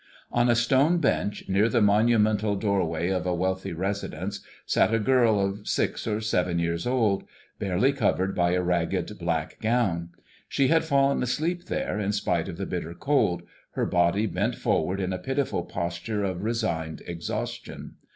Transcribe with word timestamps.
On 0.31 0.49
a 0.49 0.55
stone 0.55 0.97
bench, 0.97 1.47
near 1.47 1.69
the 1.69 1.79
monumental 1.79 2.55
doorway 2.55 3.09
of 3.09 3.27
a 3.27 3.35
wealthy 3.35 3.71
residence, 3.71 4.39
sat 4.65 4.89
a 4.89 4.93
little 4.93 5.05
girl 5.05 5.57
six 5.63 6.07
or 6.07 6.19
seven 6.21 6.57
years 6.57 6.87
old, 6.87 7.23
barely 7.59 7.93
covered 7.93 8.33
by 8.33 8.53
a 8.53 8.63
ragged 8.63 9.19
black 9.19 9.59
gown. 9.61 10.09
She 10.49 10.69
had 10.69 10.85
fallen 10.85 11.21
asleep 11.21 11.65
there 11.65 11.99
in 11.99 12.13
spite 12.13 12.47
of 12.49 12.57
the 12.57 12.65
bitter 12.65 12.95
cold, 12.95 13.43
her 13.73 13.85
body 13.85 14.25
bent 14.25 14.55
forward 14.55 14.99
in 14.99 15.13
a 15.13 15.19
pitiful 15.19 15.61
posture 15.65 16.23
of 16.23 16.41
resigned 16.43 17.03
exhaustion. 17.05 17.97